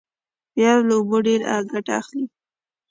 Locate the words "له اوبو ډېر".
0.87-1.39